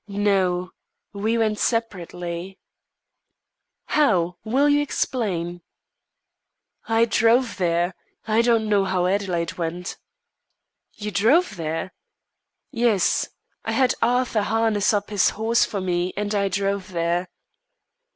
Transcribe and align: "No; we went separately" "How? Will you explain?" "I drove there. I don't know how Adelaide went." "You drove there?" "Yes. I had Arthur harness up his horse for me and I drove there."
"No; 0.07 0.71
we 1.13 1.37
went 1.37 1.59
separately" 1.59 2.57
"How? 3.85 4.39
Will 4.43 4.67
you 4.67 4.81
explain?" 4.81 5.61
"I 6.87 7.05
drove 7.05 7.57
there. 7.57 7.93
I 8.27 8.41
don't 8.41 8.67
know 8.67 8.83
how 8.85 9.05
Adelaide 9.05 9.59
went." 9.59 9.97
"You 10.95 11.11
drove 11.11 11.55
there?" 11.55 11.93
"Yes. 12.71 13.29
I 13.63 13.73
had 13.73 13.93
Arthur 14.01 14.41
harness 14.41 14.91
up 14.91 15.11
his 15.11 15.29
horse 15.37 15.65
for 15.65 15.79
me 15.79 16.13
and 16.17 16.33
I 16.33 16.49
drove 16.49 16.93
there." 16.93 17.29